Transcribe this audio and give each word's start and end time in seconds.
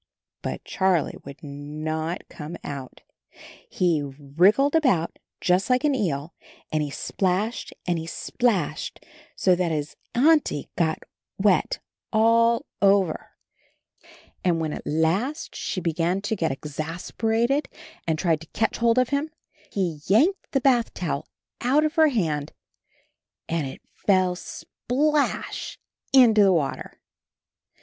But 0.41 0.63
Charlie 0.65 1.17
would 1.25 1.43
not 1.43 2.27
come 2.27 2.57
out. 2.63 3.01
He 3.69 4.01
wriggled 4.01 4.73
about 4.73 5.19
just 5.39 5.69
like 5.69 5.83
an 5.83 5.93
eel, 5.93 6.33
and 6.71 6.81
he 6.81 6.89
splashed 6.89 7.71
and 7.85 7.99
he 7.99 8.07
splashed, 8.07 9.05
so 9.35 9.53
that 9.53 9.71
his 9.71 9.95
Auntie 10.15 10.71
grot 10.75 11.03
wet 11.37 11.77
all 12.11 12.55
AND 12.55 12.63
HIS 12.63 12.63
KITTEN 12.63 13.07
TOPSY 13.11 13.11
29 13.11 13.11
over, 13.11 13.31
and 14.43 14.59
when 14.59 14.73
at 14.73 14.87
last 14.87 15.55
she 15.55 15.79
began 15.79 16.19
to 16.19 16.35
get 16.35 16.51
ex 16.51 16.79
as 16.79 17.11
per 17.11 17.33
a 17.33 17.45
ted, 17.45 17.69
and 18.07 18.17
tried 18.17 18.41
to 18.41 18.47
catch 18.47 18.77
hold 18.77 18.97
of 18.97 19.09
him, 19.09 19.29
he 19.71 19.99
yanked 20.07 20.51
the 20.51 20.61
bath 20.61 20.91
towel 20.95 21.27
out 21.61 21.85
of 21.85 21.93
her 21.93 22.07
hand— 22.07 22.53
and 23.47 23.67
it 23.67 23.83
fell 24.07 24.35
splash 24.35 25.77
into 26.11 26.41
the 26.41 26.51
water! 26.51 26.99